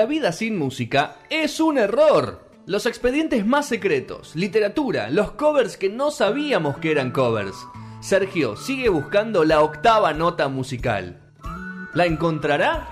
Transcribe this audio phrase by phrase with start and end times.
[0.00, 2.48] La vida sin música es un error.
[2.64, 7.54] Los expedientes más secretos, literatura, los covers que no sabíamos que eran covers.
[8.00, 11.20] Sergio sigue buscando la octava nota musical.
[11.92, 12.88] ¿La encontrará?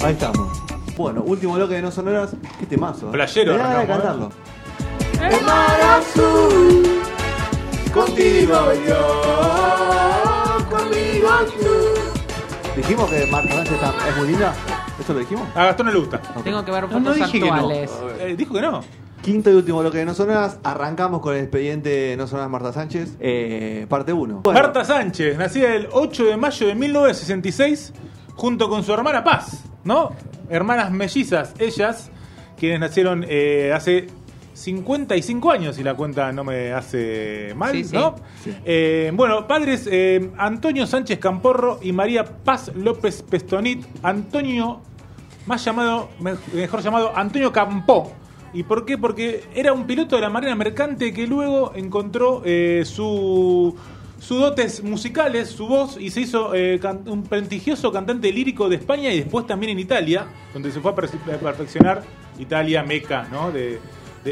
[0.00, 0.62] Ahí estamos.
[0.96, 2.36] Bueno, último bloque de No Sonoras.
[2.60, 3.08] Qué temazo.
[3.08, 3.12] ¿eh?
[3.14, 4.30] Playero, Me da ganas de arrancamos,
[5.12, 5.36] cantarlo.
[5.38, 7.02] El mar azul,
[7.92, 10.17] contigo yo, conmigo tú.
[12.76, 14.54] Dijimos que Marta Sánchez está- es muy linda.
[15.00, 15.48] ¿Eso lo dijimos?
[15.54, 16.20] A Gastón no le gusta.
[16.44, 17.54] Tengo que ver No, no fotos dije que no.
[17.54, 17.90] actuales.
[18.20, 18.80] Eh, dijo que no.
[19.22, 20.58] Quinto y último bloque de No Sonoras.
[20.62, 23.16] Arrancamos con el expediente No Sonoras Marta Sánchez.
[23.20, 24.42] eh, parte 1.
[24.44, 27.92] Marta Sánchez, nacida el 8 de mayo de 1966,
[28.34, 30.12] junto con su hermana Paz, ¿no?
[30.48, 32.10] Hermanas mellizas, ellas,
[32.56, 34.06] quienes nacieron eh, hace
[34.58, 37.94] 55 años, si la cuenta no me hace mal, Sí, sí.
[37.96, 38.16] ¿no?
[38.64, 43.84] Eh, bueno, padres eh, Antonio Sánchez Camporro y María Paz López Pestonit.
[44.02, 44.80] Antonio,
[45.46, 48.12] más llamado, me- mejor llamado Antonio Campó.
[48.52, 48.98] ¿Y por qué?
[48.98, 53.76] Porque era un piloto de la Marina Mercante que luego encontró eh, su
[54.18, 59.12] sus dotes musicales, su voz, y se hizo eh, un prestigioso cantante lírico de España
[59.12, 62.02] y después también en Italia, donde se fue a, perfe- a perfeccionar
[62.36, 63.52] Italia, Meca, ¿no?
[63.52, 63.78] De,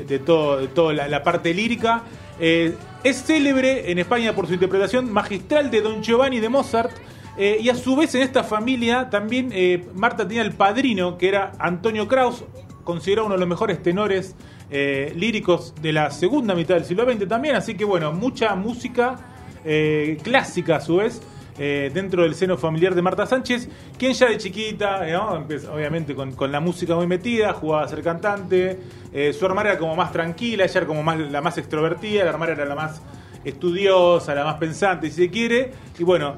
[0.05, 2.03] de, de toda la, parte lírica.
[2.39, 6.93] Eh, es célebre en España por su interpretación magistral de Don Giovanni de Mozart.
[7.39, 11.29] eh, y a su vez en esta familia también eh, Marta tenía el padrino, que
[11.29, 12.45] era Antonio Kraus,
[12.85, 14.35] considerado uno de los mejores tenores
[14.69, 17.55] líricos de la segunda mitad del siglo XX también.
[17.55, 19.17] Así que bueno, mucha música
[20.25, 21.23] clásica a su vez.
[21.59, 23.69] Eh, dentro del seno familiar de Marta Sánchez,
[23.99, 25.07] quien ya de chiquita.
[25.37, 28.79] Empezó, obviamente con, con la música muy metida, jugaba a ser cantante,
[29.13, 32.31] eh, su hermana era como más tranquila, ella era como más, la más extrovertida, la
[32.31, 33.01] hermana era la más
[33.45, 36.37] estudiosa, la más pensante, si se quiere, y bueno,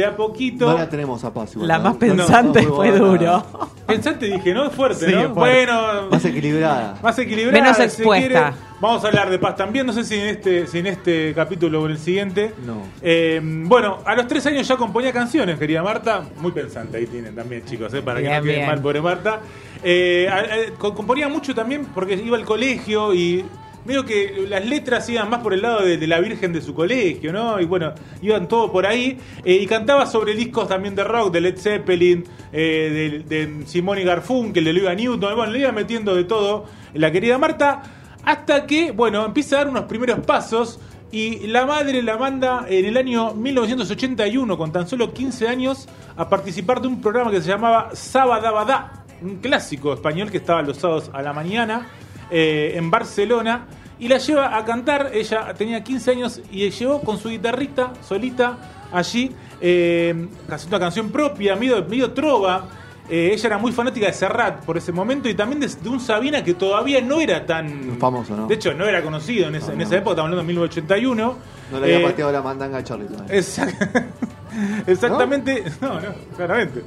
[0.00, 0.70] de a poquito...
[0.70, 1.84] No la tenemos a Paz igual, La ¿no?
[1.84, 3.44] más pensante no, fue duro.
[3.86, 4.64] Pensante dije, ¿no?
[4.66, 5.20] Es fuerte, Sí, ¿no?
[5.20, 5.32] es fuerte.
[5.66, 6.98] Bueno, Más equilibrada.
[7.02, 7.60] más equilibrada.
[7.62, 8.28] Menos si expuesta.
[8.28, 8.70] quiere.
[8.80, 9.84] Vamos a hablar de paz también.
[9.86, 12.54] No sé si en este, si en este capítulo o en el siguiente.
[12.64, 12.82] No.
[13.02, 16.22] Eh, bueno, a los tres años ya componía canciones, querida Marta.
[16.38, 19.40] Muy pensante ahí tienen también, chicos, eh, para que Bien, no queden mal, pobre Marta.
[19.82, 23.44] Eh, a- a- co- componía mucho también porque iba al colegio y.
[23.90, 27.32] Medio que las letras iban más por el lado de, la Virgen de su colegio,
[27.32, 27.60] ¿no?
[27.60, 27.92] Y bueno,
[28.22, 29.18] iban todo por ahí.
[29.44, 34.02] Eh, y cantaba sobre discos también de rock, de Led Zeppelin, eh, de, de Simone
[34.02, 35.34] y Garfunkel, de Olivia Newton.
[35.34, 37.82] Bueno, le iba metiendo de todo la querida Marta.
[38.22, 40.78] Hasta que, bueno, empieza a dar unos primeros pasos.
[41.10, 46.28] Y la madre la manda en el año 1981, con tan solo 15 años, a
[46.28, 51.10] participar de un programa que se llamaba Sabadabadá, un clásico español que estaba los sábados
[51.12, 51.88] a la mañana
[52.30, 53.66] eh, en Barcelona.
[54.00, 58.56] Y la lleva a cantar, ella tenía 15 años y llegó con su guitarrita solita
[58.92, 59.30] allí,
[59.60, 62.66] eh, haciendo una canción propia, medio, medio trova.
[63.08, 65.98] Eh, ella era muy fanática de Serrat por ese momento y también de, de un
[66.00, 68.46] Sabina que todavía no era tan Famoso, ¿no?
[68.46, 69.84] De hecho, no era conocido en, esa- No, en no.
[69.84, 71.36] esa época, estamos hablando de 1981.
[71.72, 73.34] No le había Eh, pateado la mandanga a Charlie todavía.
[74.50, 75.94] Exact- Exactamente, ¿No?
[76.00, 76.00] no,
[76.36, 76.82] claramente.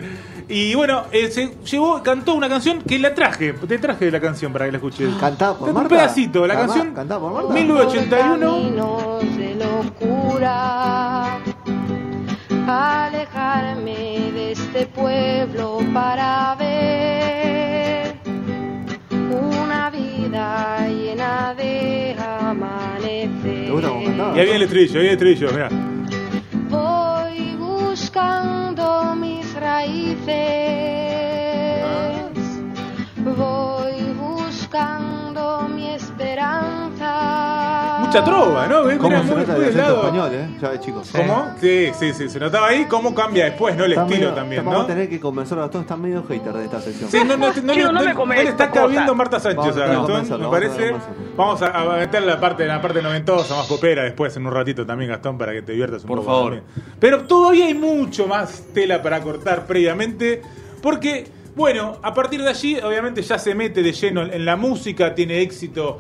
[0.50, 4.52] Y bueno, eh, se llevó, cantó una canción que la traje, te traje la canción
[4.52, 5.10] para que la escuches.
[5.20, 5.90] ¿Cantaba por Un Marta?
[5.90, 7.54] pedacito, la canción ¿Cantaba por Marta?
[7.54, 8.40] 1981.
[8.40, 11.38] Caminos de locura,
[12.68, 18.16] alejarme de este pueblo para ver
[19.32, 23.66] una vida llena de amanecer.
[23.66, 24.36] ¿Te gusta cómo cantaba?
[24.36, 25.70] Y ahí viene el estribillo, ahí viene el estribillo, mirá.
[30.26, 30.53] fail.
[38.14, 38.82] Mucha trova, ¿no?
[38.84, 39.96] ¿Cómo se muy- nota muy el del acento lado.
[40.04, 40.48] español, eh?
[40.62, 41.10] Ya ves, chicos.
[41.12, 41.48] ¿Cómo?
[41.60, 43.86] Sí, sí, sí, se notaba ahí cómo cambia después, ¿no?
[43.86, 44.84] El Está estilo medio- también, Vamos ¿no?
[44.86, 47.10] a tener que convencer a Gastón, está medio hater de esta sección.
[47.10, 49.16] Sí, no, no, no, no, Chico, no, no me no comes le está cabiendo.
[49.16, 50.92] Marta Sánchez Vamos a a Gastón, convencerlo, me vamos a parece.
[50.92, 51.34] convencerlo.
[51.38, 54.86] Vamos a, a meter la parte, la parte noventosa, más popera después en un ratito
[54.86, 56.30] también, Gastón, para que te diviertas un Por poco.
[56.30, 56.54] favor.
[56.62, 56.64] también.
[57.00, 60.42] Pero todavía hay mucho más tela para cortar previamente,
[60.82, 65.16] porque, bueno, a partir de allí, obviamente ya se mete de lleno en la música,
[65.16, 66.00] tiene éxito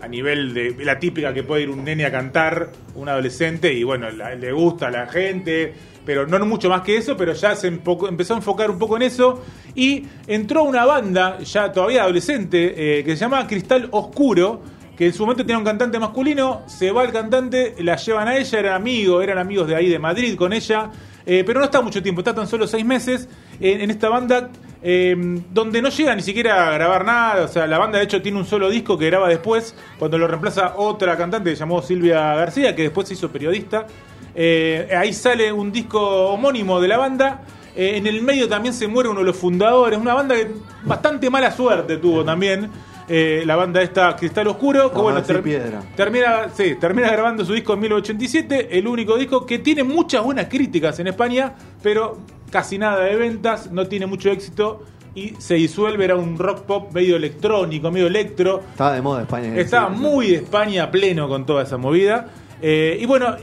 [0.00, 3.82] a nivel de la típica que puede ir un nene a cantar, un adolescente, y
[3.82, 5.72] bueno, la- le gusta a la gente,
[6.04, 8.96] pero no mucho más que eso, pero ya se empo- empezó a enfocar un poco
[8.96, 9.42] en eso,
[9.74, 14.62] y entró una banda, ya todavía adolescente, eh, que se llama Cristal Oscuro,
[14.96, 18.36] que en su momento tenía un cantante masculino, se va el cantante, la llevan a
[18.36, 20.90] ella, eran amigos, eran amigos de ahí de Madrid con ella,
[21.32, 23.28] eh, pero no está mucho tiempo, está tan solo seis meses
[23.60, 24.50] en, esta banda
[24.82, 25.14] eh,
[25.52, 28.38] donde no llega ni siquiera a grabar nada, o sea, la banda de hecho tiene
[28.38, 32.74] un solo disco que graba después, cuando lo reemplaza otra cantante que llamó Silvia García,
[32.74, 33.86] que después se hizo periodista.
[34.34, 36.00] Eh, ahí sale un disco
[36.30, 37.42] homónimo de la banda.
[37.76, 39.98] Eh, en el medio también se muere uno de los fundadores.
[39.98, 40.50] Una banda que
[40.82, 42.68] bastante mala suerte tuvo también.
[43.08, 44.92] Eh, la banda esta Cristal Oscuro.
[44.92, 45.82] Que, bueno, ter- piedra.
[45.96, 48.78] termina, sí, termina grabando su disco en 1987.
[48.78, 52.18] El único disco que tiene muchas buenas críticas en España, pero
[52.50, 53.70] casi nada de ventas.
[53.72, 54.84] No tiene mucho éxito.
[55.12, 56.04] Y se disuelve.
[56.04, 58.60] Era un rock pop medio electrónico, medio electro.
[58.70, 59.56] Estaba de moda España.
[59.56, 62.28] Estaba muy de España pleno con toda esa movida.
[62.62, 63.34] Eh, y bueno,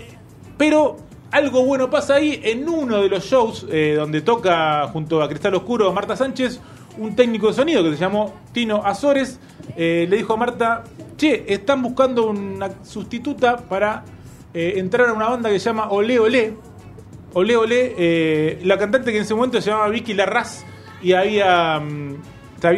[0.58, 0.96] pero
[1.32, 5.56] algo bueno pasa ahí en uno de los shows eh, donde toca junto a Cristal
[5.56, 6.62] Oscuro Marta Sánchez,
[6.98, 9.40] un técnico de sonido que se llamó Tino Azores.
[9.76, 10.84] eh, le dijo a Marta,
[11.18, 14.04] che, están buscando una sustituta para
[14.54, 16.54] eh, entrar a una banda que se llama Olé Olé.
[17.34, 20.64] Olé Olé, eh, la cantante que en ese momento se llamaba Vicky Larraz
[21.02, 22.16] y había, mm,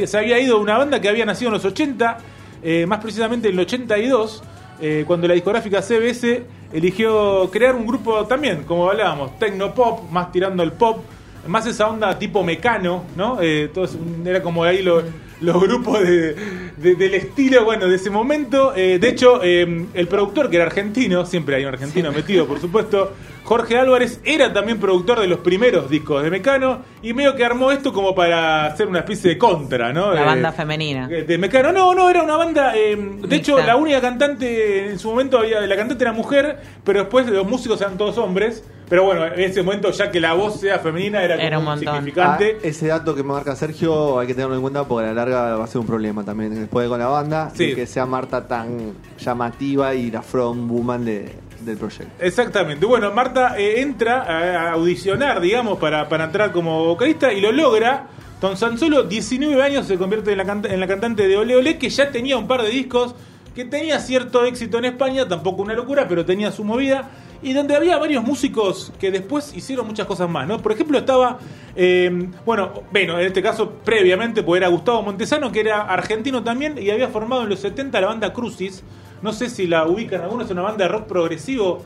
[0.06, 2.18] se había, ido a una banda que había nacido en los 80,
[2.62, 4.44] eh, más precisamente en el 82,
[4.82, 6.44] eh, cuando la discográfica CBS
[6.74, 11.04] eligió crear un grupo también, como hablábamos, tecnopop, más tirando al pop,
[11.48, 13.38] más esa onda tipo mecano, ¿no?
[13.42, 15.04] Eh, todo es un- era como ahí lo-
[15.42, 16.36] los grupos de-
[16.76, 18.74] de- del estilo, bueno, de ese momento.
[18.76, 22.60] Eh, de hecho, eh, el productor, que era argentino, siempre hay un argentino metido, por
[22.60, 23.14] supuesto,
[23.46, 27.72] Jorge Álvarez, era también productor de los primeros discos de Mecano y medio que armó
[27.72, 30.14] esto como para hacer una especie de contra, ¿no?
[30.14, 31.08] La Eh, banda femenina.
[31.08, 32.74] de Mecano, no, no, era una banda.
[32.76, 35.62] eh, de hecho, la única cantante en su momento había.
[35.62, 38.64] La cantante era mujer, pero después los músicos eran todos hombres.
[38.90, 41.64] Pero bueno, en ese momento, ya que la voz sea femenina, era, como Era un
[41.64, 41.88] un montón.
[41.90, 42.58] Ah, significante.
[42.64, 45.64] ese dato que marca Sergio hay que tenerlo en cuenta porque a la larga va
[45.64, 47.68] a ser un problema también después con la banda Sí.
[47.68, 52.12] de que sea Marta tan llamativa y la front woman de- del proyecto.
[52.20, 52.86] Exactamente.
[52.86, 57.52] Bueno, Marta eh, entra a, a audicionar, digamos, para, para entrar como vocalista y lo
[57.52, 58.08] logra.
[58.42, 61.58] Con tan solo 19 años se convierte en la, canta- en la cantante de Ole
[61.58, 63.14] Ole, que ya tenía un par de discos,
[63.54, 67.10] que tenía cierto éxito en España, tampoco una locura, pero tenía su movida.
[67.42, 70.60] Y donde había varios músicos que después hicieron muchas cosas más, ¿no?
[70.60, 71.40] Por ejemplo, estaba,
[71.76, 76.78] eh, bueno, bueno, en este caso previamente, pues era Gustavo Montesano, que era argentino también
[76.78, 78.84] y había formado en los 70 la banda Crucis.
[79.22, 81.84] No sé si la ubican algunos, es una banda de rock progresivo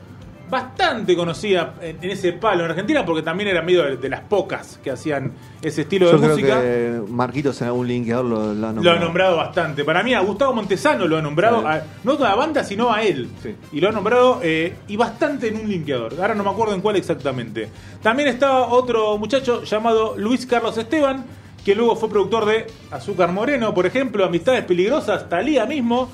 [0.54, 4.20] bastante conocida en, en ese palo en Argentina, porque también era medio de, de las
[4.20, 6.60] pocas que hacían ese estilo Yo de creo música.
[6.60, 8.96] que Marquitos en algún linkeador lo, lo ha Lo nombrado.
[8.96, 9.84] ha nombrado bastante.
[9.84, 13.02] Para mí, a Gustavo Montesano lo ha nombrado, a- no a la banda, sino a
[13.02, 13.28] él.
[13.42, 13.54] Sí.
[13.72, 16.14] Y lo ha nombrado eh, y bastante en un linkeador.
[16.20, 17.68] Ahora no me acuerdo en cuál exactamente.
[18.02, 21.24] También estaba otro muchacho llamado Luis Carlos Esteban,
[21.64, 26.10] que luego fue productor de Azúcar Moreno, por ejemplo, Amistades Peligrosas, Talía mismo.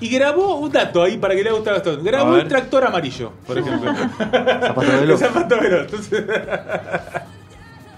[0.00, 2.04] Y grabó un dato ahí para que le guste a Gastón.
[2.04, 3.92] Grabó el tractor amarillo, por ejemplo.
[3.94, 5.20] Zapato de veloz.
[5.24, 5.80] Zapato veloz.
[5.82, 6.24] Entonces,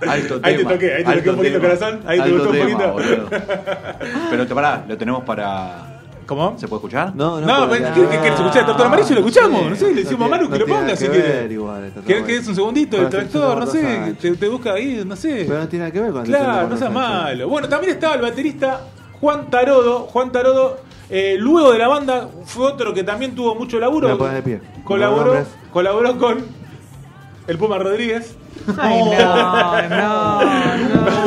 [0.09, 0.71] Alto Ahí te tema.
[0.73, 1.75] toqué, ahí te alto toqué un poquito, tema.
[1.75, 2.01] corazón.
[2.07, 2.93] Ahí te Alto gustó un tema, poquito.
[2.93, 3.29] boludo.
[4.31, 5.87] Pero te pará, lo tenemos para.
[6.25, 6.55] ¿Cómo?
[6.59, 7.15] ¿Se puede escuchar?
[7.17, 8.59] No, no, No, pero ¿qué- qué querés escuchar?
[8.61, 9.67] ¿El tractor amarillo lo escuchamos?
[9.69, 11.49] No sé, le decimos a Manu que lo ponga si que quiere.
[12.07, 13.59] ¿Querés que es un segundito el que tractor?
[13.59, 15.45] No sé, te, te busca ahí, no sé.
[15.47, 17.25] Pero no tiene nada que ver con el Claro, no sea Marta Sánchez.
[17.39, 17.49] malo.
[17.49, 18.81] Bueno, también estaba el baterista
[19.21, 20.01] Juan Tarodo.
[20.05, 20.79] Juan Tarodo,
[21.11, 24.17] eh, luego de la banda, fue otro que también tuvo mucho laburo.
[24.17, 24.61] De pie.
[24.85, 25.35] Colaboró,
[25.73, 26.39] colaboró con
[27.47, 28.37] el Puma Rodríguez.
[28.79, 31.21] Ay, no, no, no.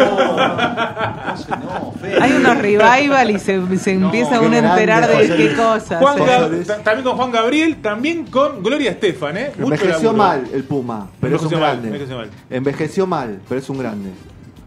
[2.22, 5.58] Hay unos revival y se, se empieza uno a enterar de José qué Luis.
[5.58, 6.00] cosas.
[6.00, 6.66] Juan ¿eh?
[6.84, 9.52] También con Juan Gabriel, también con Gloria Estefan, ¿eh?
[9.58, 10.14] Mucho Envejeció laburo.
[10.14, 11.88] mal el Puma, pero es un mal, grande.
[11.88, 12.30] envejeció mal.
[12.50, 14.10] Envejeció mal, pero es un grande.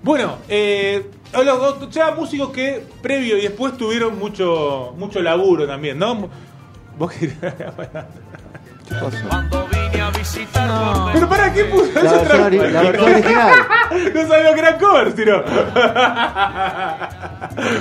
[0.02, 5.98] Bueno, eh, los dos- ya músicos que previo y después tuvieron mucho mucho laburo también,
[5.98, 6.28] ¿no?
[6.98, 7.32] Vos que-
[10.54, 11.10] No.
[11.12, 13.54] Pero para qué puso La versión, ori- la versión original.
[14.14, 15.44] No sabía que eran covers, tiro.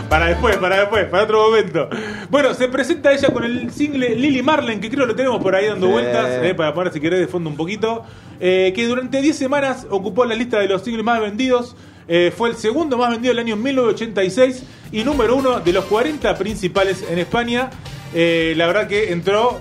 [0.10, 1.90] para después, para después, para otro momento.
[2.30, 5.56] Bueno, se presenta ella con el single Lily Marlin, que creo que lo tenemos por
[5.56, 5.92] ahí dando Sí.
[5.94, 8.04] vueltas, eh, para poner si querés de fondo un poquito.
[8.40, 11.76] eh, que durante 10 semanas ocupó la lista de los singles más vendidos.
[12.08, 16.38] Eh, fue el segundo más vendido del año 1986 y número uno de los 40
[16.38, 17.70] principales en España.
[18.14, 19.60] Eh, la verdad que entró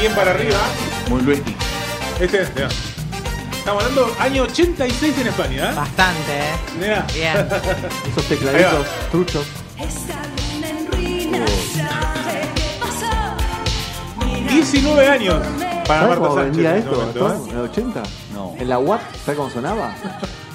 [0.00, 0.58] bien para arriba.
[1.08, 1.54] Muy Luisky.
[2.20, 2.68] Este, mirá.
[3.58, 5.74] Estamos hablando año 86 en España, ¿eh?
[5.74, 6.52] Bastante, ¿eh?
[6.80, 7.06] Mirá.
[7.14, 7.36] Bien.
[8.10, 9.46] Esos tecladitos truchos.
[9.78, 10.22] Esta
[10.54, 14.26] luna en ruinas, ¿sabe qué pasó?
[14.26, 15.34] Mira, 19 años
[15.86, 16.52] para ¿Sabes Marta cómo Sánchez.
[16.56, 17.32] vendía en esto, momento?
[17.32, 17.50] ¿eh?
[17.50, 18.02] ¿En el 80?
[18.34, 18.54] No.
[18.58, 19.00] ¿En la Watt?
[19.24, 19.94] ¿Sabes cómo sonaba?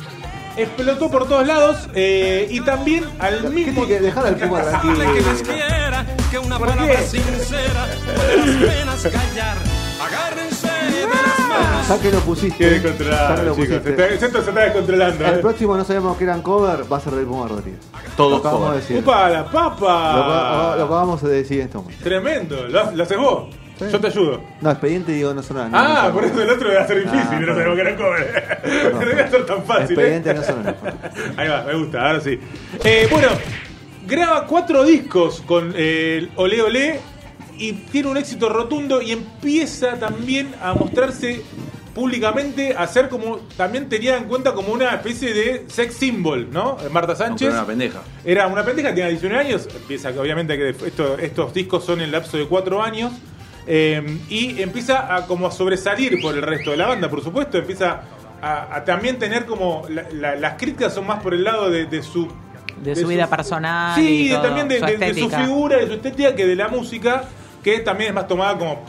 [0.57, 4.61] Explotó por todos lados eh, y también al ¿Qué mismo tiene que dejar al Puma
[4.63, 4.95] tranquilo?
[6.43, 7.03] una ¿Por palabra qué?
[7.07, 9.57] sincera puede las penas callar.
[9.99, 11.87] Agárrense de las manos.
[11.87, 12.57] Ya que lo pusiste.
[12.57, 13.67] Qué ya que descontrolado, lo chicos.
[13.67, 14.03] Se pusiste.
[14.13, 15.25] está, esto se está descontrolando.
[15.25, 15.37] El ¿eh?
[15.37, 17.79] próximo no sabíamos que eran cover, va a ser del Puma Rodríguez.
[18.15, 18.81] Todos Lo acabamos de cover.
[18.81, 18.97] decir.
[18.99, 20.75] ¡Upa, la Lo, papa!
[20.77, 22.03] lo acabamos de decir en este momento.
[22.03, 22.67] Tremendo.
[22.67, 23.55] ¿Lo, lo haces vos?
[23.79, 23.85] Sí.
[23.91, 24.41] Yo te ayudo.
[24.61, 25.69] No, expediente digo no son nada.
[25.73, 28.91] Ah, no, por eso el otro a ser difícil Ah, no sabemos que era cover.
[28.93, 29.99] No a ser tan fácil.
[29.99, 30.01] ¿eh?
[30.17, 30.77] Expediente no son nada.
[31.37, 32.39] Ahí va, me gusta, ahora sí.
[32.83, 33.27] Eh, bueno,
[34.07, 36.99] graba cuatro discos con eh, el Ole Ole
[37.59, 41.41] y tiene un éxito rotundo y empieza también a mostrarse
[41.93, 46.77] públicamente, a ser como, también tenía en cuenta como una especie de sex symbol, ¿no?
[46.91, 47.49] Marta No, Sánchez.
[47.51, 48.01] una pendeja.
[48.23, 52.05] Era una pendeja, tiene 19 años, empieza que obviamente que esto- estos discos son en
[52.05, 53.13] el lapso de 4 años,
[53.67, 57.57] eh, y empieza a como a sobresalir por el resto de la banda, por supuesto,
[57.57, 58.01] empieza
[58.41, 61.85] a, a también tener como, la- la- las críticas son más por el lado de,
[61.85, 62.27] de su...
[62.81, 63.95] De su vida personal.
[63.95, 66.45] Sí, y de- todo, también de, su de- de su figura, de su estética, que
[66.45, 67.23] de la música,
[67.63, 68.83] que también es más tomada como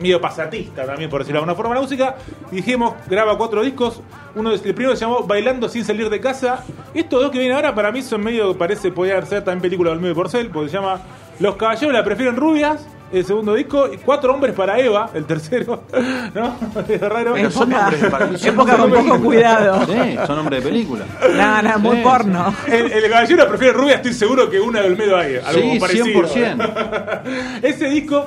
[0.00, 2.16] medio pasatista también, por decirlo de alguna forma, la música.
[2.50, 4.00] Dijimos, graba cuatro discos.
[4.34, 6.64] Uno de- el primero se llamó Bailando sin salir de casa.
[6.94, 10.00] Estos dos que vienen ahora para mí son medio, parece, podría ser también película del
[10.00, 11.00] medio Porcel, porque se llama
[11.38, 12.86] Los caballeros la prefieren rubias.
[13.12, 15.84] El segundo disco, y Cuatro hombres para Eva, el tercero,
[16.34, 16.56] ¿no?
[16.88, 17.34] Es raro.
[17.34, 17.70] Pero son
[18.36, 19.18] son época con de poco película.
[19.20, 19.86] cuidado.
[19.86, 21.04] Sí, son nombres de película.
[21.36, 22.54] No, no, muy Sí, porno.
[22.66, 25.36] El, el caballero prefiere rubia, estoy seguro que una del medio hay.
[25.36, 26.06] Algo Sí, parecido.
[26.06, 27.22] 100%.
[27.62, 28.26] Ese disco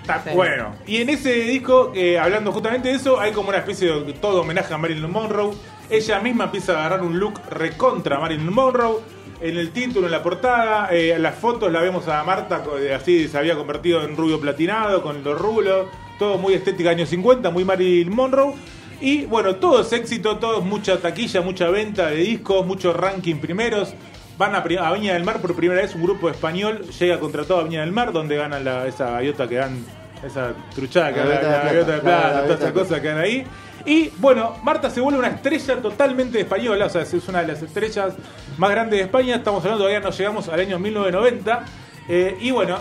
[0.00, 0.30] está Sí.
[0.34, 0.74] bueno.
[0.86, 4.40] Y en ese disco, eh, hablando justamente de eso, hay como una especie de todo
[4.42, 5.52] homenaje a Marilyn Monroe.
[5.90, 9.00] Ella misma empieza a agarrar un look recontra Marilyn Monroe.
[9.42, 12.62] En el título, en la portada, eh, las fotos la vemos a Marta
[12.94, 17.50] así, se había convertido en rubio platinado, con los rulos, todo muy estética años 50,
[17.50, 18.54] muy Marilyn Monroe.
[19.00, 23.38] Y bueno, todo es éxito, todo es mucha taquilla, mucha venta de discos, mucho ranking
[23.38, 23.94] primeros.
[24.38, 27.58] Van a, a Viña del Mar por primera vez, un grupo español llega contra todo
[27.58, 29.84] a Viña del Mar, donde ganan la, esa gaviota que dan,
[30.24, 33.44] esa truchada que La la gaviota de la plata, todas esas cosas que dan ahí.
[33.84, 37.62] Y bueno, Marta se vuelve una estrella totalmente española, o sea, es una de las
[37.62, 38.14] estrellas
[38.58, 39.36] más grandes de España.
[39.36, 41.64] Estamos hablando, todavía no llegamos al año 1990.
[42.08, 42.78] Eh, y bueno,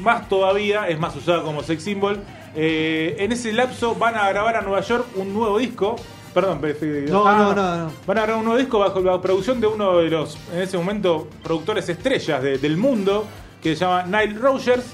[0.00, 2.20] más todavía, es más usada como sex symbol.
[2.54, 5.96] Eh, en ese lapso van a grabar a Nueva York un nuevo disco.
[6.32, 6.60] Perdón,
[7.08, 7.92] No, Ah, no, no, no.
[8.06, 10.76] Van a grabar un nuevo disco bajo la producción de uno de los, en ese
[10.76, 13.26] momento, productores estrellas de- del mundo,
[13.62, 14.84] que se llama Nile Rogers.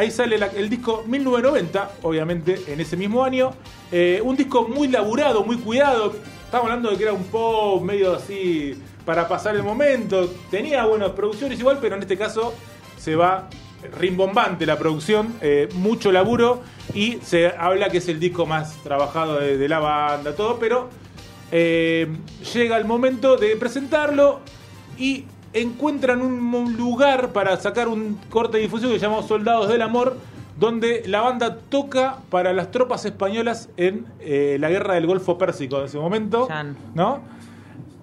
[0.00, 3.50] Ahí sale el disco 1990, obviamente, en ese mismo año.
[3.92, 6.14] Eh, un disco muy laburado, muy cuidado.
[6.42, 10.26] Estamos hablando de que era un pop medio así para pasar el momento.
[10.50, 12.54] Tenía buenas producciones igual, pero en este caso
[12.96, 13.50] se va
[13.98, 16.62] rimbombante la producción, eh, mucho laburo
[16.94, 20.88] y se habla que es el disco más trabajado de, de la banda, todo, pero
[21.52, 22.08] eh,
[22.54, 24.40] llega el momento de presentarlo
[24.96, 29.82] y encuentran un, lugar para sacar un corte de difusión que se llama Soldados del
[29.82, 30.16] Amor,
[30.58, 35.78] donde la banda toca para las tropas españolas en eh, la guerra del Golfo Pérsico
[35.80, 36.76] en ese momento, Chan.
[36.94, 37.20] ¿no?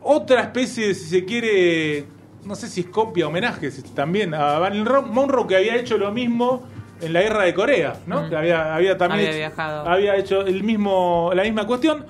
[0.02, 2.06] Otra especie, si se quiere,
[2.46, 6.64] no sé si es copia, homenaje también a Ro- Monroe que había hecho lo mismo
[7.02, 8.24] en la guerra de Corea, ¿no?
[8.24, 8.30] Mm.
[8.30, 9.88] Que había, había también Había hecho, viajado.
[9.90, 12.06] había hecho el mismo, la misma cuestión.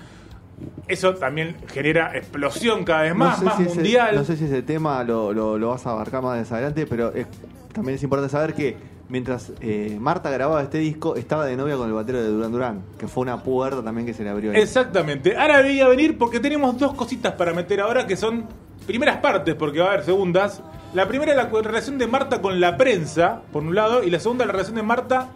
[0.87, 4.15] Eso también genera explosión cada vez más, más si ese- mundial.
[4.15, 7.27] no sé si ese tema lo, lo- lo vas a abarcar más adelante, pero es-
[7.73, 8.77] también es importante saber que
[9.09, 12.81] mientras eh, Marta grababa este disco, estaba de novia con el batero de Duran Duran,
[12.97, 14.57] que fue una puerta también que se le abrió ahí.
[14.61, 15.35] Exactamente.
[15.37, 18.45] Ahora veía venir porque tenemos dos cositas para meter ahora que son
[18.85, 20.61] primeras partes, porque va a haber segundas.
[20.93, 24.19] La primera es la relación de Marta con la prensa, por un lado, y la
[24.19, 25.29] segunda la relación de Marta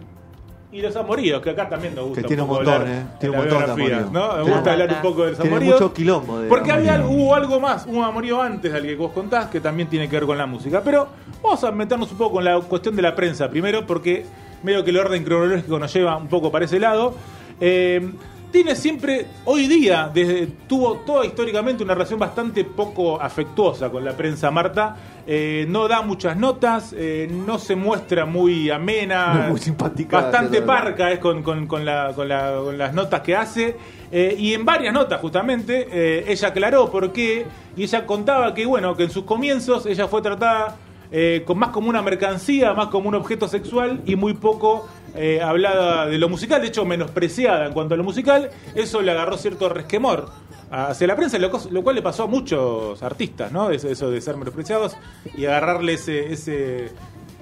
[0.71, 2.21] y los amoríos, que acá también nos gusta.
[2.21, 2.99] Que tiene un poco montón, hablar eh.
[2.99, 4.11] en Tiene un montón de amoríos.
[4.11, 4.35] ¿no?
[4.37, 5.81] Me gusta hablar un poco de los Tiene amoríos.
[5.81, 9.47] mucho quilombo de Porque había, hubo algo más, un amorío antes del que vos contás,
[9.47, 10.81] que también tiene que ver con la música.
[10.83, 11.07] Pero
[11.43, 14.25] vamos a meternos un poco con la cuestión de la prensa primero, porque
[14.63, 17.15] medio que el orden cronológico nos lleva un poco para ese lado.
[17.59, 18.11] Eh,
[18.51, 24.11] tiene siempre, hoy día, desde, tuvo toda históricamente una relación bastante poco afectuosa con la
[24.11, 24.95] prensa Marta.
[25.27, 30.19] Eh, no da muchas notas, eh, no se muestra muy amena, No es muy simpática,
[30.21, 33.75] bastante parca es con, con- con la- con la- con las notas que hace.
[34.11, 37.45] Eh, y en varias notas, justamente, ella aclaró por qué.
[37.77, 40.75] Y ella contaba que, bueno, que en sus comienzos ella fue tratada
[41.11, 45.41] eh, con más como una mercancía, más como un objeto sexual y muy poco eh,
[45.41, 48.49] hablada de lo musical, de hecho menospreciada en cuanto a lo musical.
[48.75, 50.29] Eso le agarró cierto resquemor
[50.71, 51.51] hacia la prensa, lo,
[51.83, 53.71] cual le pasó a muchos artistas, ¿no?
[53.71, 54.95] Eso, eso de ser menospreciados
[55.35, 56.91] y agarrarle ese, ese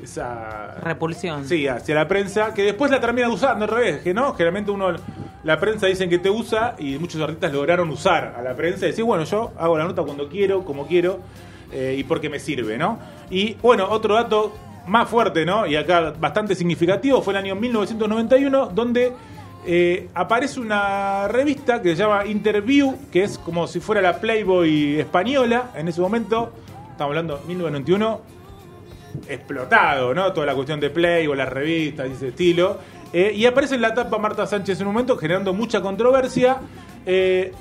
[0.04, 1.46] esa Repulsión.
[1.46, 4.96] Sí, hacia la prensa, que después la termina usando al revés, que no, generalmente uno,
[5.44, 8.90] la prensa dicen que te usa y muchos artistas lograron usar a la prensa y
[8.90, 11.20] decir, bueno, yo hago la nota cuando quiero, como quiero
[11.72, 13.00] eh, y porque me sirve, ¿no?
[13.30, 14.54] Y bueno, otro dato
[14.88, 15.68] más fuerte, ¿no?
[15.68, 19.14] Y acá bastante significativo, fue el año 1991, donde
[19.66, 25.00] eh, aparece una revista que se llama Interview, que es como si fuera la Playboy
[25.00, 26.52] española en ese momento.
[26.92, 28.22] Estamos hablando de 1991,
[29.28, 30.34] explotado, ¿no?
[30.34, 32.78] Toda la cuestión de Playboy, las revistas y ese estilo.
[33.12, 36.58] Eh, y aparece en la tapa Marta Sánchez en un momento, generando mucha controversia.
[37.06, 37.52] Eh,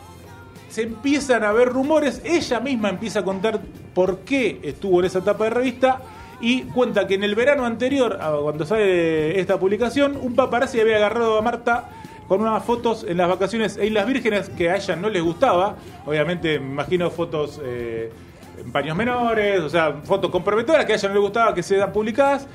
[0.69, 3.61] se empiezan a ver rumores, ella misma empieza a contar
[3.95, 6.01] por qué estuvo en esa etapa de revista
[6.41, 10.97] y cuenta que en el verano anterior, a cuando sale esta publicación, un paparazzi había
[10.97, 11.91] agarrado a Marta
[12.29, 15.77] con unas fotos en las vacaciones en Islas Vírgenes que a ella no les gustaba,
[16.05, 18.13] obviamente me imagino fotos eh,
[18.59, 21.93] en paños menores, o sea, fotos comprometedoras que a ella no le gustaba que sean
[21.93, 22.47] publicadas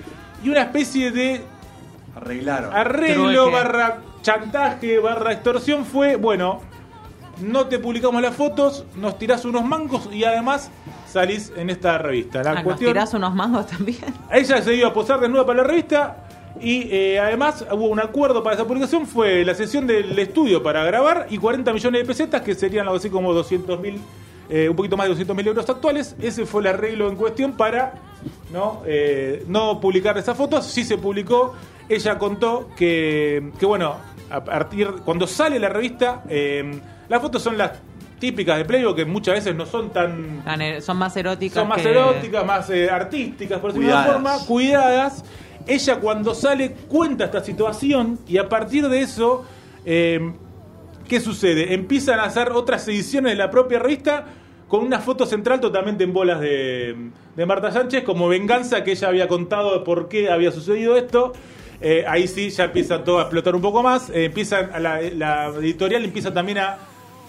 [0.43, 1.41] y una especie de
[2.15, 2.71] Arreglaron.
[2.73, 6.61] arreglo barra chantaje barra extorsión fue, bueno,
[7.41, 10.69] no te publicamos las fotos, nos tirás unos mangos y además
[11.07, 12.43] salís en esta revista.
[12.43, 13.97] La Ah, ¿Nos cuestión, tirás unos mangos también?
[14.31, 16.17] ella se iba a posar desnuda para la revista
[16.61, 20.83] y eh, además hubo un acuerdo para esa publicación, fue la sesión del estudio para
[20.83, 23.99] grabar y 40 millones de pesetas que serían algo así como 200 mil,
[24.49, 26.15] eh, un poquito más de 200 mil euros actuales.
[26.21, 27.95] Ese fue el arreglo en cuestión para
[28.53, 30.65] no, Eh, no publicar esas fotos.
[30.65, 31.55] Sí se publicó.
[31.89, 33.95] Ella contó que, que bueno,
[34.29, 36.23] a partir cuando sale la revista,
[37.09, 37.71] las fotos son las
[38.19, 41.55] típicas de Playboy que muchas veces no son tan Tan, eh, Son más eróticas.
[41.59, 44.21] son más que- eróticas, más eh, artísticas, por decirlo de una Cuidadas.
[44.41, 45.25] forma, cuidadas.
[45.67, 49.45] Ella cuando sale cuenta esta situación y a partir de eso,
[49.85, 50.31] eh,
[51.07, 51.73] ¿qué sucede?
[51.73, 54.25] Empiezan a hacer otras ediciones de la propia revista
[54.67, 56.95] con una foto central totalmente en bolas de,
[57.35, 61.33] de Marta Sánchez como venganza que ella había contado de por qué había sucedido esto.
[61.81, 64.09] Eh, ahí sí ya empieza todo a explotar un poco más.
[64.09, 66.77] Eh, empiezan a la, la editorial empieza también a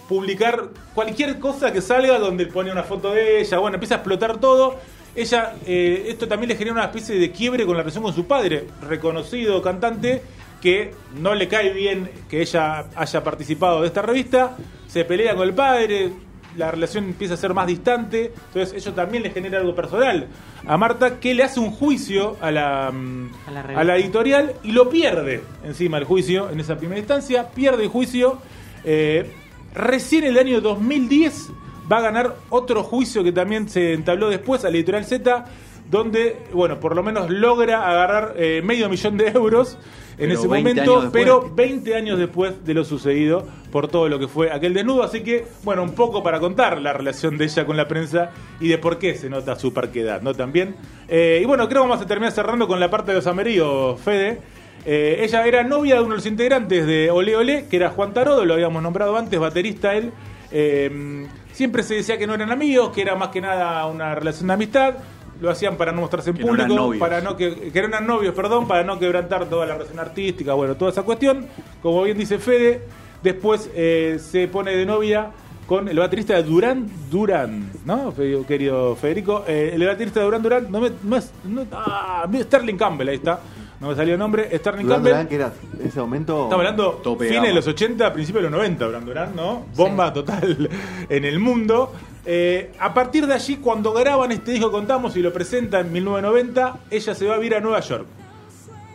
[0.07, 3.57] publicar cualquier cosa que salga donde pone una foto de ella.
[3.59, 4.75] Bueno, empieza a explotar todo.
[5.15, 8.25] Ella, eh, esto también le genera una especie de quiebre con la relación con su
[8.27, 10.21] padre, reconocido cantante,
[10.61, 14.57] que no le cae bien que ella haya participado de esta revista.
[14.87, 16.11] Se pelea con el padre,
[16.57, 18.33] la relación empieza a ser más distante.
[18.47, 20.27] Entonces, eso también le genera algo personal
[20.67, 23.83] a Marta, que le hace un juicio a la, mm, A la a revista.
[23.85, 27.49] la editorial y lo pierde encima el juicio en esa primera instancia.
[27.49, 28.39] Pierde el juicio.
[28.83, 29.31] Eh,
[29.75, 31.51] recién el año 2010
[31.91, 35.45] va a ganar otro juicio que también se entabló después a la editorial Z,
[35.89, 39.77] donde, bueno, por lo menos logra agarrar eh, medio millón de euros
[40.17, 44.17] en Pero ese 20 momento, pero 20 años después de lo sucedido por todo lo
[44.17, 45.03] que fue aquel desnudo.
[45.03, 48.69] Así que, bueno, un poco para contar la relación de ella con la prensa y
[48.69, 50.33] de por qué se nota su parquedad, ¿no?
[50.33, 50.75] También.
[51.07, 53.99] Eh, y bueno, creo que vamos a terminar cerrando con la parte de los ameríos,
[53.99, 54.39] Fede.
[54.85, 58.13] Eh, ella era novia de uno de los integrantes de Ole Ole, que era Juan
[58.13, 60.11] Tarodo, lo habíamos nombrado antes, baterista él.
[60.51, 64.47] Eh, siempre se decía que no eran amigos, que era más que nada una relación
[64.47, 64.93] de amistad.
[65.41, 68.33] Lo hacían para no mostrarse en Que no eran público, para no que, eran novios,
[68.33, 71.47] perdón, para no quebrantar toda la relación artística, bueno, toda esa cuestión.
[71.81, 72.83] Como bien dice Fede,
[73.21, 75.31] después eh, se pone de novia
[75.67, 78.13] con el baterista de Durán Durán, ¿no?
[78.47, 82.77] Querido Federico, Eh, el baterista de Durán Durán, no me, no es, no- ah, Sterling
[82.77, 83.39] Campbell, ahí está,
[83.79, 85.11] no me salió el nombre, Sterling Durán Campbell.
[85.11, 86.43] Durán, que era ese momento.
[86.43, 89.65] Estamos hablando Tope fines de los 80, principios de los 90, Durán Durán, ¿no?
[89.75, 90.69] Bomba total
[91.09, 91.91] en el mundo.
[92.25, 96.79] Eh, a partir de allí, cuando graban este disco, contamos y lo presenta en 1990,
[96.89, 98.05] ella se va a vivir a Nueva York.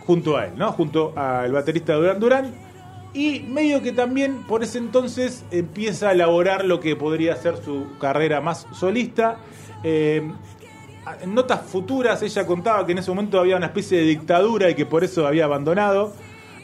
[0.06, 0.72] Junto a él, ¿no?
[0.72, 2.54] Junto al baterista Durán Durán.
[3.12, 7.86] Y medio que también por ese entonces empieza a elaborar lo que podría ser su
[8.00, 9.38] carrera más solista.
[9.82, 10.22] Eh,
[11.20, 14.74] en notas futuras ella contaba que en ese momento había una especie de dictadura y
[14.74, 16.12] que por eso había abandonado.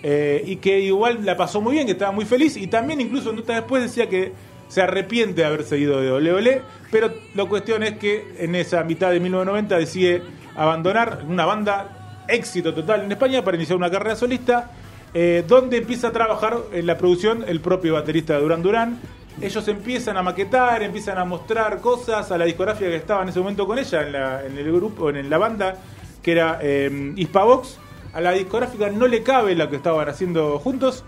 [0.03, 2.57] eh, y que igual la pasó muy bien, que estaba muy feliz.
[2.57, 4.33] Y también incluso en notas después decía que
[4.69, 6.63] se arrepiente de haber seguido de Ole Ole.
[6.93, 10.23] Pero la cuestión es que en esa mitad de 1990 decide
[10.55, 14.71] abandonar una banda éxito total en España para iniciar una carrera solista.
[15.15, 19.01] eh, donde empieza a trabajar en la producción el propio baterista de Durán Durán.
[19.40, 23.38] Ellos empiezan a maquetar, empiezan a mostrar cosas a la discografía que estaba en ese
[23.38, 25.77] momento con ella, en, la- en el grupo, en la banda,
[26.22, 27.79] que era eh, Hispavox.
[28.14, 31.05] A la discográfica no le cabe lo que estaban haciendo juntos.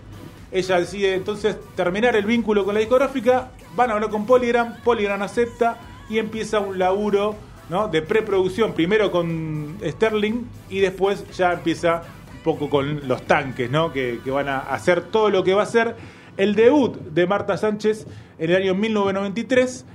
[0.51, 3.49] Ella decide entonces terminar el vínculo con la discográfica.
[3.75, 7.35] Van a hablar con Polygram, Polygram acepta y empieza un laburo
[7.69, 7.87] ¿no?
[7.87, 13.91] de preproducción, primero con Sterling y después ya empieza un poco con los tanques, ¿no?
[13.91, 15.95] que, van a hacer todo lo que va a ser
[16.39, 18.07] el debut de Marta Sánchez
[18.39, 19.85] en el año 1993.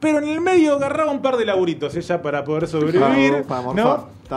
[0.00, 3.42] pero en el medio agarraba un par de laburitos ella para poder sobrevivir,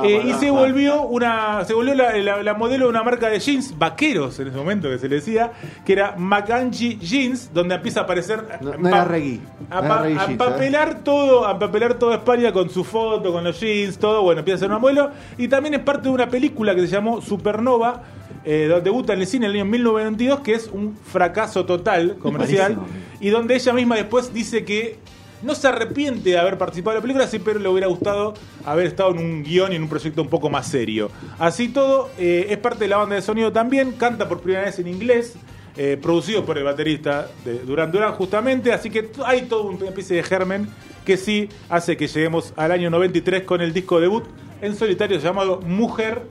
[0.04, 3.40] Eh, y se volvió una, se volvió la, la- la modelo de una marca de
[3.40, 5.52] jeans vaqueros en ese momento que se le decía,
[5.86, 9.40] que era McAngie Jeans, donde empieza a aparecer No, no era Reggae.
[9.70, 12.86] a, No pa- era Reggae a Jeans, empapelar todo, a empapelar toda España con su
[12.86, 15.10] foto, con los jeans, todo, bueno, empieza a ser un abuelo.
[15.38, 18.04] Y también es parte de una película que se llamó Supernova,
[18.50, 22.16] eh, donde debuta en el cine en el año 1992, que es un fracaso total
[22.18, 22.78] comercial.
[23.20, 25.00] Y donde ella misma después dice que
[25.42, 28.88] no se arrepiente de haber participado en la película, sí, pero le hubiera gustado haber
[28.88, 31.12] estado en un guion y en un proyecto un poco más serio.
[31.38, 34.80] Así todo, eh, es parte de la banda de sonido también, canta por primera vez
[34.80, 35.36] en inglés.
[35.80, 40.16] eh, producido por el baterista de Duran Duran justamente, así que hay todo una especie
[40.16, 40.68] de germen
[41.06, 44.24] que sí hace que lleguemos al año 93 con el disco debut
[44.62, 46.24] en solitario llamado Mujer.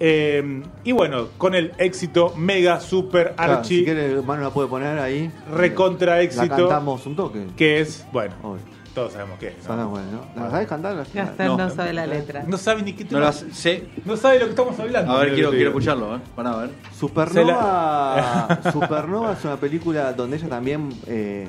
[0.00, 4.68] Eh, y bueno, con el éxito mega super Claro, archi si quiere, Manu la puede
[4.68, 5.30] poner ahí.
[5.52, 7.46] recontra La éxito cantamos un toque.
[7.56, 8.62] que es, bueno, Obvio.
[8.94, 9.68] todos sabemos qué es.
[9.68, 9.88] ¿no?
[9.88, 10.06] Bueno,
[10.36, 10.42] ¿no?
[10.44, 11.04] ¿La sabes cantar?
[11.14, 11.70] Ya está, no, No.
[11.70, 12.44] sabe la letra.
[12.46, 13.86] No sabe ni qué No tema- las sé.
[14.04, 15.12] no sabe de lo que estamos hablando.
[15.12, 16.20] A ver, quiero, quiero escucharlo, ¿eh?
[16.36, 16.70] Para ver.
[16.98, 21.48] Supernova, Supernova es una película donde ella también eh,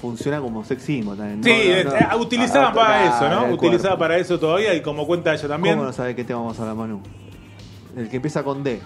[0.00, 1.42] funciona como sex symbol también.
[1.44, 2.16] Sí, No, no, eh, no.
[2.16, 3.56] eh, utilizaban Ah, para eso, ¿no?
[3.56, 3.98] cuerpo.
[3.98, 5.74] para eso todavía y como cuenta ella también.
[5.76, 7.00] ¿Cómo no sabe qué tema vamos a hablar, Manu?
[7.96, 8.80] El que empieza con D.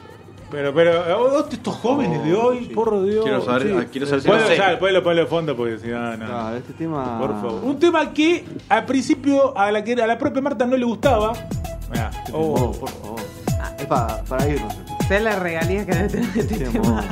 [0.51, 2.75] Pero, pero, oh, estos jóvenes de hoy, sí.
[2.75, 3.25] por Dios.
[3.25, 3.75] Quiero saber, sí.
[3.77, 4.57] ah, quiero saber si lo sé.
[4.57, 6.27] ya, ponlo, ponlo de fondo porque si no, no.
[6.27, 7.19] Claro, este tema.
[7.19, 7.65] Por favor.
[7.65, 11.33] Un tema que al principio a la, que, a la propia Marta no le gustaba.
[11.91, 13.21] Mirá, Oh, oh, por favor.
[13.79, 14.75] Es para, para irnos.
[15.09, 17.05] Sé la regalía que debe tener este tema.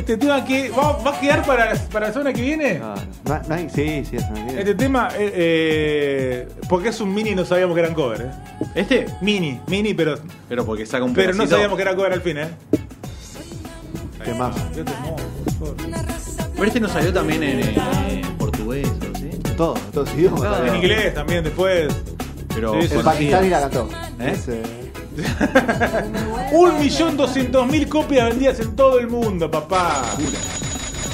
[0.00, 2.78] Este tema que va, va a quedar para, para la semana que viene.
[2.78, 3.00] Claro.
[3.26, 4.16] No- no hay- sí, sí,
[4.56, 8.66] Este tema, eh, eh, porque es un mini, no sabíamos que eran cover, ¿eh?
[8.74, 9.06] ¿Este?
[9.20, 12.38] Mini, mini, pero, Pero porque saca un pero no sabíamos que era cover al fin,
[12.38, 12.48] ¿eh?
[14.24, 15.76] Qué por favor.
[16.54, 19.28] Pero este no salió también en, en portugués o así.
[19.56, 20.66] Todo, todo idiomas.
[20.66, 21.88] En inglés también después.
[22.54, 22.94] Pero Sí, sí.
[22.94, 23.88] En Pakistán y la cantó.
[24.18, 24.62] ¿Eh?
[25.16, 30.02] Es, eh, Un millón doscientos mil copias vendidas en todo el mundo, papá.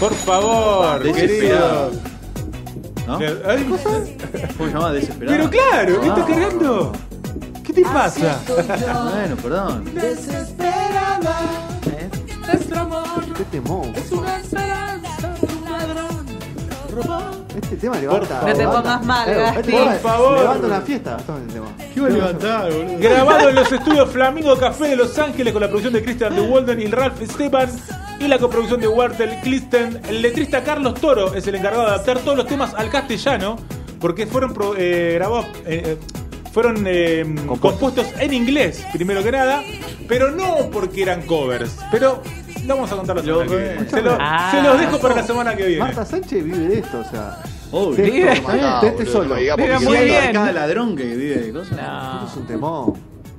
[0.00, 1.90] Por favor, querido.
[3.06, 3.18] ¿No?
[3.18, 4.92] Ay, ¿Cómo se llama?
[4.92, 5.36] Desesperado.
[5.38, 6.14] Pero claro, ¿qué Ah.
[6.16, 6.92] estás cargando?
[7.64, 8.40] ¿Qué te pasa?
[8.46, 9.84] Bueno, perdón.
[13.34, 13.44] Qué
[17.56, 18.42] Este tema levanta.
[18.46, 19.58] No te pongas mal, Gasti.
[19.60, 20.38] este Por favor.
[20.38, 21.16] Levanta una fiesta.
[21.94, 22.98] ¿Qué va a levantar, boludo?
[22.98, 26.40] Grabado en los estudios Flamingo Café de Los Ángeles con la producción de Christian de
[26.42, 27.70] Walden y Ralph Esteban
[28.20, 30.00] y la coproducción de Wartel Clisten.
[30.08, 33.56] El letrista Carlos Toro es el encargado de adaptar todos los temas al castellano
[34.00, 35.46] porque fueron pro- eh, grabados.
[35.66, 35.98] eh, eh,
[36.52, 37.22] fueron eh,
[37.60, 39.62] compuestos en inglés, primero que nada,
[40.08, 41.76] pero no porque eran covers.
[41.90, 42.22] Pero
[42.64, 43.88] lo vamos a contar la semana que viene.
[43.90, 44.48] Se, lo- Ah.
[44.52, 45.82] se los dejo para la semana que viene.
[45.82, 47.38] Marta Sánchez vive de esto, o sea.
[47.72, 47.96] Obvio.
[47.96, 48.32] de Vive.
[48.32, 49.34] esto, de este solo.
[49.34, 50.32] Vive Esto muy Sí, bien.
[50.32, 51.72] Cada ladrón que vive de cosas.
[51.76, 52.26] No.
[52.26, 52.94] es un temón.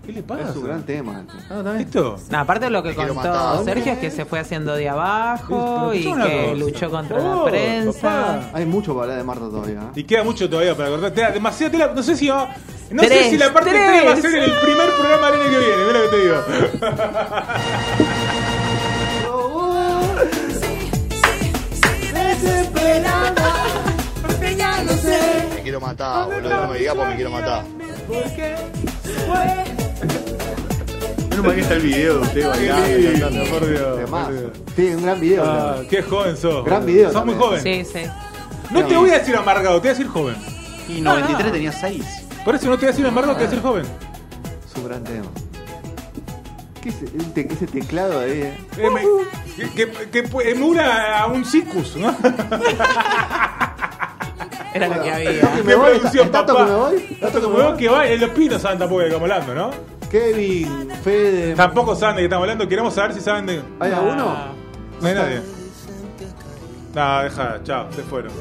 [0.06, 0.50] ¿Qué le pasa?
[0.52, 1.22] Es un gran tema.
[1.28, 1.34] este.
[1.50, 1.82] Ah, está bien.
[1.88, 2.18] ¿Esto?
[2.30, 3.64] No, aparte de lo que quiero contó matar.
[3.66, 6.54] Sergio es que se fue haciendo de abajo Pero y escuchá una que cosa.
[6.56, 8.02] luchó contra Oh, la prensa.
[8.02, 8.40] papá.
[8.54, 9.80] Hay mucho para hablar de Marta todavía.
[9.80, 9.92] ¿eh?
[9.96, 11.12] Y queda mucho todavía para cortar.
[11.12, 11.92] Te da demasiada tela.
[11.94, 12.50] No sé si va.
[12.90, 13.86] No sé Tres, si la parte tres.
[14.02, 15.86] 3 va a ser en el primer programa del año que viene.
[15.88, 16.36] Mira lo que te digo.
[25.56, 26.50] Me quiero matar, boludo.
[26.50, 27.64] No me digas porque me quiero matar.
[31.30, 33.20] Menos mal que está el video de usted bailando.
[33.20, 33.46] Cantando.
[33.52, 34.52] por Dios.
[34.76, 35.44] Tiene un gran video.
[35.46, 36.66] Ah, qué joven sos.
[36.66, 37.50] Gran video Sos muy también.
[37.62, 37.64] joven.
[37.64, 38.06] Sí, sí.
[38.72, 40.36] No te voy a decir amargado, te voy a decir joven.
[40.90, 42.04] Y 93 tenía 6.
[42.44, 43.86] Por eso no te voy a decir amargado, te voy a decir joven.
[43.86, 45.28] Es un gran tema.
[46.92, 48.42] ¿Qué es te- ese teclado ahí?
[48.42, 48.58] eh?
[48.78, 49.02] Eh, me-
[49.56, 52.16] que, que, que pu- emula a un Cicus, ¿no?
[54.74, 55.62] Era lo que Que había.
[55.66, 56.66] me voy, producción, ¿está- tanto papá.
[56.66, 57.00] que me voy?
[57.02, 59.32] Tanto ¿Tanto que me veo que va, en los pinos saben tampoco de qué estamos
[59.32, 59.72] hablando, ¿no?
[60.12, 61.56] Kevin, Fede.
[61.56, 63.62] Tampoco saben de qué estamos hablando, queremos saber si saben de.
[63.80, 64.38] ¿Hay alguno?
[65.02, 65.42] No hay nadie.
[66.94, 68.32] No, deja, chao, se fueron.